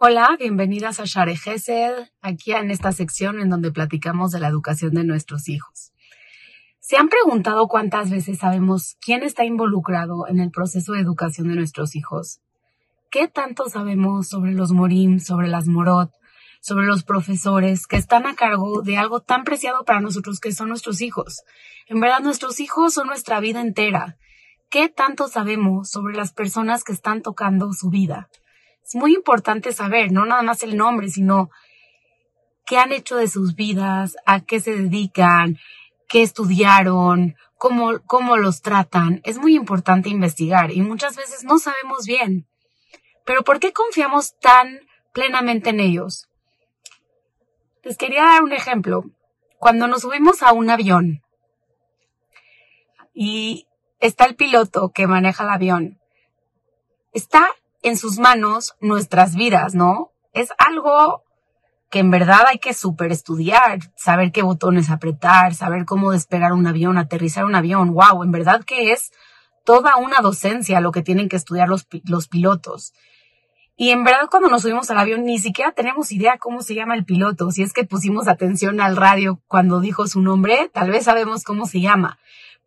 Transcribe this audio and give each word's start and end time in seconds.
Hola, 0.00 0.36
bienvenidas 0.38 1.00
a 1.00 1.06
Share 1.06 1.36
Gesed, 1.36 2.06
aquí 2.20 2.52
en 2.52 2.70
esta 2.70 2.92
sección 2.92 3.40
en 3.40 3.50
donde 3.50 3.72
platicamos 3.72 4.30
de 4.30 4.38
la 4.38 4.46
educación 4.46 4.94
de 4.94 5.02
nuestros 5.02 5.48
hijos. 5.48 5.90
¿Se 6.78 6.96
han 6.96 7.08
preguntado 7.08 7.66
cuántas 7.66 8.08
veces 8.08 8.38
sabemos 8.38 8.96
quién 9.00 9.24
está 9.24 9.44
involucrado 9.44 10.28
en 10.28 10.38
el 10.38 10.52
proceso 10.52 10.92
de 10.92 11.00
educación 11.00 11.48
de 11.48 11.56
nuestros 11.56 11.96
hijos? 11.96 12.38
¿Qué 13.10 13.26
tanto 13.26 13.68
sabemos 13.68 14.28
sobre 14.28 14.52
los 14.52 14.70
morim, 14.70 15.18
sobre 15.18 15.48
las 15.48 15.66
morot, 15.66 16.12
sobre 16.60 16.86
los 16.86 17.02
profesores 17.02 17.88
que 17.88 17.96
están 17.96 18.24
a 18.28 18.36
cargo 18.36 18.82
de 18.82 18.98
algo 18.98 19.18
tan 19.18 19.42
preciado 19.42 19.84
para 19.84 20.00
nosotros 20.00 20.38
que 20.38 20.52
son 20.52 20.68
nuestros 20.68 21.00
hijos? 21.00 21.42
En 21.88 21.98
verdad, 21.98 22.20
nuestros 22.20 22.60
hijos 22.60 22.94
son 22.94 23.08
nuestra 23.08 23.40
vida 23.40 23.60
entera. 23.60 24.16
¿Qué 24.70 24.88
tanto 24.88 25.26
sabemos 25.26 25.90
sobre 25.90 26.14
las 26.14 26.32
personas 26.32 26.84
que 26.84 26.92
están 26.92 27.20
tocando 27.20 27.72
su 27.72 27.90
vida? 27.90 28.28
Es 28.88 28.94
muy 28.94 29.14
importante 29.14 29.74
saber, 29.74 30.12
no 30.12 30.24
nada 30.24 30.40
más 30.40 30.62
el 30.62 30.74
nombre, 30.74 31.10
sino 31.10 31.50
qué 32.64 32.78
han 32.78 32.90
hecho 32.90 33.16
de 33.16 33.28
sus 33.28 33.54
vidas, 33.54 34.16
a 34.24 34.40
qué 34.40 34.60
se 34.60 34.74
dedican, 34.74 35.58
qué 36.08 36.22
estudiaron, 36.22 37.36
cómo, 37.58 38.00
cómo 38.06 38.38
los 38.38 38.62
tratan. 38.62 39.20
Es 39.24 39.36
muy 39.36 39.56
importante 39.56 40.08
investigar 40.08 40.70
y 40.70 40.80
muchas 40.80 41.16
veces 41.16 41.44
no 41.44 41.58
sabemos 41.58 42.06
bien. 42.06 42.48
Pero 43.26 43.42
¿por 43.44 43.60
qué 43.60 43.74
confiamos 43.74 44.38
tan 44.38 44.80
plenamente 45.12 45.68
en 45.68 45.80
ellos? 45.80 46.26
Les 47.82 47.98
quería 47.98 48.22
dar 48.22 48.42
un 48.42 48.54
ejemplo. 48.54 49.04
Cuando 49.58 49.86
nos 49.86 50.00
subimos 50.00 50.42
a 50.42 50.52
un 50.52 50.70
avión 50.70 51.20
y 53.12 53.66
está 54.00 54.24
el 54.24 54.34
piloto 54.34 54.92
que 54.94 55.06
maneja 55.06 55.44
el 55.44 55.50
avión, 55.50 56.00
está 57.12 57.50
en 57.82 57.96
sus 57.96 58.18
manos 58.18 58.74
nuestras 58.80 59.34
vidas, 59.34 59.74
¿no? 59.74 60.12
Es 60.32 60.48
algo 60.58 61.24
que 61.90 62.00
en 62.00 62.10
verdad 62.10 62.44
hay 62.46 62.58
que 62.58 62.74
super 62.74 63.10
estudiar, 63.12 63.78
saber 63.96 64.30
qué 64.30 64.42
botones 64.42 64.90
apretar, 64.90 65.54
saber 65.54 65.86
cómo 65.86 66.10
despegar 66.10 66.52
un 66.52 66.66
avión, 66.66 66.98
aterrizar 66.98 67.44
un 67.44 67.54
avión. 67.54 67.94
Wow, 67.94 68.22
en 68.22 68.30
verdad 68.30 68.62
que 68.64 68.92
es 68.92 69.10
toda 69.64 69.96
una 69.96 70.20
docencia 70.20 70.80
lo 70.80 70.92
que 70.92 71.02
tienen 71.02 71.28
que 71.28 71.36
estudiar 71.36 71.68
los, 71.68 71.86
los 72.04 72.28
pilotos. 72.28 72.92
Y 73.80 73.90
en 73.90 74.04
verdad 74.04 74.28
cuando 74.28 74.48
nos 74.48 74.62
subimos 74.62 74.90
al 74.90 74.98
avión 74.98 75.24
ni 75.24 75.38
siquiera 75.38 75.72
tenemos 75.72 76.12
idea 76.12 76.36
cómo 76.36 76.60
se 76.60 76.74
llama 76.74 76.94
el 76.94 77.04
piloto. 77.04 77.50
Si 77.50 77.62
es 77.62 77.72
que 77.72 77.84
pusimos 77.84 78.28
atención 78.28 78.80
al 78.80 78.96
radio 78.96 79.40
cuando 79.46 79.80
dijo 79.80 80.06
su 80.06 80.20
nombre, 80.20 80.68
tal 80.74 80.90
vez 80.90 81.04
sabemos 81.04 81.44
cómo 81.44 81.64
se 81.64 81.80
llama 81.80 82.18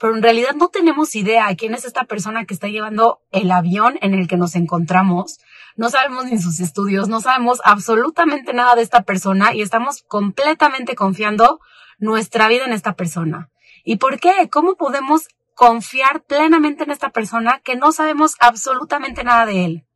pero 0.00 0.16
en 0.16 0.22
realidad 0.22 0.54
no 0.54 0.68
tenemos 0.68 1.14
idea 1.14 1.54
quién 1.56 1.74
es 1.74 1.84
esta 1.84 2.04
persona 2.04 2.46
que 2.46 2.54
está 2.54 2.68
llevando 2.68 3.20
el 3.32 3.50
avión 3.50 3.98
en 4.00 4.14
el 4.14 4.28
que 4.28 4.38
nos 4.38 4.56
encontramos. 4.56 5.40
No 5.76 5.90
sabemos 5.90 6.24
ni 6.24 6.38
sus 6.38 6.58
estudios, 6.58 7.08
no 7.08 7.20
sabemos 7.20 7.60
absolutamente 7.64 8.54
nada 8.54 8.74
de 8.76 8.82
esta 8.82 9.02
persona 9.02 9.54
y 9.54 9.60
estamos 9.60 10.02
completamente 10.08 10.94
confiando 10.94 11.60
nuestra 11.98 12.48
vida 12.48 12.64
en 12.64 12.72
esta 12.72 12.94
persona. 12.94 13.50
¿Y 13.84 13.96
por 13.96 14.18
qué? 14.18 14.48
¿Cómo 14.50 14.76
podemos 14.76 15.28
confiar 15.54 16.22
plenamente 16.22 16.84
en 16.84 16.92
esta 16.92 17.10
persona 17.10 17.60
que 17.62 17.76
no 17.76 17.92
sabemos 17.92 18.36
absolutamente 18.40 19.22
nada 19.22 19.44
de 19.44 19.66
él? 19.66 19.86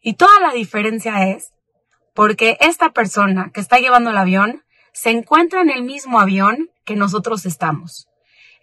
Y 0.00 0.14
toda 0.14 0.40
la 0.40 0.52
diferencia 0.52 1.28
es 1.28 1.52
porque 2.14 2.56
esta 2.60 2.90
persona 2.90 3.50
que 3.52 3.60
está 3.60 3.78
llevando 3.78 4.10
el 4.10 4.16
avión 4.16 4.64
se 4.92 5.10
encuentra 5.10 5.62
en 5.62 5.70
el 5.70 5.82
mismo 5.82 6.20
avión 6.20 6.70
que 6.84 6.96
nosotros 6.96 7.46
estamos 7.46 8.08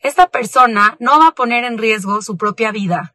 esta 0.04 0.28
persona 0.28 0.96
no 1.00 1.20
va 1.20 1.28
a 1.28 1.36
poner 1.36 1.64
en 1.64 1.78
riesgo 1.78 2.22
su 2.22 2.38
propia 2.38 2.72
vida. 2.72 3.14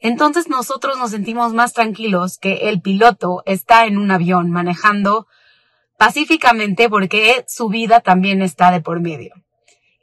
Entonces 0.00 0.48
nosotros 0.48 0.98
nos 0.98 1.10
sentimos 1.10 1.52
más 1.52 1.72
tranquilos 1.72 2.38
que 2.38 2.70
el 2.70 2.80
piloto 2.80 3.42
está 3.46 3.86
en 3.86 3.98
un 3.98 4.10
avión 4.10 4.50
manejando 4.50 5.26
pacíficamente 5.98 6.88
porque 6.88 7.44
su 7.48 7.68
vida 7.68 8.00
también 8.00 8.40
está 8.42 8.70
de 8.70 8.80
por 8.80 9.00
medio. 9.00 9.34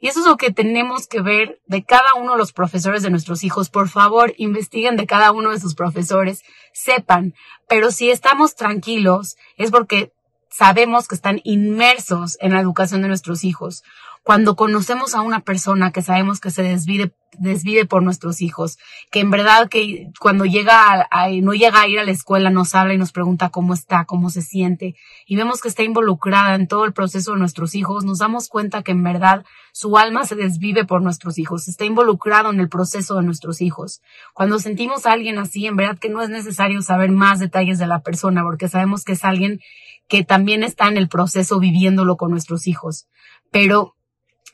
Y 0.00 0.08
eso 0.08 0.20
es 0.20 0.26
lo 0.26 0.36
que 0.36 0.52
tenemos 0.52 1.08
que 1.08 1.20
ver 1.20 1.60
de 1.66 1.84
cada 1.84 2.14
uno 2.16 2.32
de 2.32 2.38
los 2.38 2.52
profesores 2.52 3.02
de 3.02 3.10
nuestros 3.10 3.42
hijos. 3.42 3.68
Por 3.68 3.88
favor, 3.88 4.32
investiguen 4.36 4.96
de 4.96 5.06
cada 5.06 5.32
uno 5.32 5.50
de 5.50 5.58
sus 5.58 5.74
profesores, 5.74 6.42
sepan, 6.72 7.34
pero 7.68 7.90
si 7.90 8.10
estamos 8.10 8.54
tranquilos 8.54 9.36
es 9.56 9.70
porque 9.70 10.12
sabemos 10.50 11.08
que 11.08 11.14
están 11.14 11.40
inmersos 11.44 12.36
en 12.40 12.52
la 12.52 12.60
educación 12.60 13.02
de 13.02 13.08
nuestros 13.08 13.44
hijos 13.44 13.82
cuando 14.22 14.56
conocemos 14.56 15.14
a 15.14 15.22
una 15.22 15.40
persona 15.40 15.90
que 15.90 16.02
sabemos 16.02 16.40
que 16.40 16.50
se 16.50 16.62
desvive, 16.62 17.12
desvive 17.38 17.86
por 17.86 18.02
nuestros 18.02 18.40
hijos, 18.42 18.78
que 19.10 19.20
en 19.20 19.30
verdad 19.30 19.68
que 19.68 20.10
cuando 20.20 20.44
llega 20.44 21.06
a, 21.10 21.28
no 21.42 21.52
llega 21.52 21.80
a 21.80 21.88
ir 21.88 21.98
a 21.98 22.04
la 22.04 22.10
escuela 22.10 22.50
nos 22.50 22.74
habla 22.74 22.94
y 22.94 22.98
nos 22.98 23.12
pregunta 23.12 23.50
cómo 23.50 23.74
está, 23.74 24.04
cómo 24.04 24.30
se 24.30 24.42
siente, 24.42 24.96
y 25.26 25.36
vemos 25.36 25.60
que 25.60 25.68
está 25.68 25.82
involucrada 25.82 26.54
en 26.54 26.68
todo 26.68 26.84
el 26.84 26.92
proceso 26.92 27.32
de 27.32 27.38
nuestros 27.38 27.74
hijos, 27.74 28.04
nos 28.04 28.18
damos 28.18 28.48
cuenta 28.48 28.82
que 28.82 28.92
en 28.92 29.02
verdad 29.02 29.44
su 29.72 29.96
alma 29.96 30.24
se 30.24 30.34
desvive 30.34 30.84
por 30.84 31.02
nuestros 31.02 31.38
hijos, 31.38 31.68
está 31.68 31.84
involucrado 31.84 32.50
en 32.50 32.60
el 32.60 32.68
proceso 32.68 33.16
de 33.16 33.22
nuestros 33.22 33.60
hijos. 33.60 34.00
Cuando 34.34 34.58
sentimos 34.58 35.06
a 35.06 35.12
alguien 35.12 35.38
así, 35.38 35.66
en 35.66 35.76
verdad 35.76 35.98
que 35.98 36.08
no 36.08 36.22
es 36.22 36.30
necesario 36.30 36.82
saber 36.82 37.10
más 37.10 37.38
detalles 37.38 37.78
de 37.78 37.86
la 37.86 38.00
persona, 38.00 38.42
porque 38.42 38.68
sabemos 38.68 39.04
que 39.04 39.12
es 39.12 39.24
alguien 39.24 39.60
que 40.08 40.24
también 40.24 40.62
está 40.62 40.88
en 40.88 40.96
el 40.96 41.08
proceso 41.08 41.60
viviéndolo 41.60 42.16
con 42.16 42.30
nuestros 42.30 42.66
hijos. 42.66 43.06
Pero 43.50 43.94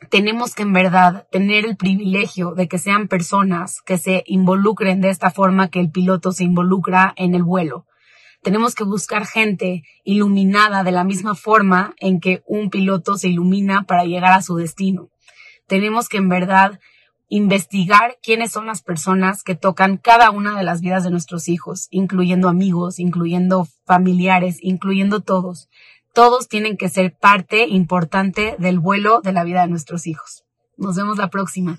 tenemos 0.09 0.55
que 0.55 0.63
en 0.63 0.73
verdad 0.73 1.27
tener 1.31 1.65
el 1.65 1.77
privilegio 1.77 2.53
de 2.53 2.67
que 2.67 2.77
sean 2.77 3.07
personas 3.07 3.81
que 3.81 3.97
se 3.97 4.23
involucren 4.27 5.01
de 5.01 5.09
esta 5.09 5.31
forma 5.31 5.69
que 5.69 5.79
el 5.79 5.89
piloto 5.89 6.31
se 6.31 6.43
involucra 6.43 7.13
en 7.17 7.35
el 7.35 7.43
vuelo. 7.43 7.85
Tenemos 8.41 8.75
que 8.75 8.83
buscar 8.83 9.25
gente 9.25 9.83
iluminada 10.03 10.83
de 10.83 10.91
la 10.91 11.03
misma 11.03 11.33
forma 11.33 11.95
en 11.97 12.19
que 12.19 12.43
un 12.45 12.69
piloto 12.69 13.17
se 13.17 13.29
ilumina 13.29 13.83
para 13.83 14.03
llegar 14.03 14.33
a 14.33 14.41
su 14.41 14.55
destino. 14.55 15.09
Tenemos 15.67 16.09
que 16.09 16.17
en 16.17 16.29
verdad 16.29 16.79
investigar 17.27 18.17
quiénes 18.21 18.51
son 18.51 18.67
las 18.67 18.83
personas 18.83 19.41
que 19.41 19.55
tocan 19.55 19.97
cada 19.97 20.29
una 20.29 20.55
de 20.55 20.63
las 20.63 20.81
vidas 20.81 21.03
de 21.03 21.09
nuestros 21.09 21.47
hijos, 21.47 21.87
incluyendo 21.89 22.49
amigos, 22.49 22.99
incluyendo 22.99 23.67
familiares, 23.85 24.57
incluyendo 24.61 25.21
todos 25.21 25.69
todos 26.15 26.47
tienen 26.47 26.77
que 26.77 26.89
ser 26.89 27.13
parte 27.13 27.67
importante 27.67 28.55
del 28.57 28.79
vuelo 28.79 29.19
de 29.21 29.33
la 29.33 29.43
vida 29.43 29.61
de 29.61 29.67
nuestros 29.67 30.07
hijos. 30.07 30.45
Nos 30.77 30.95
vemos 30.95 31.17
la 31.17 31.29
próxima. 31.29 31.77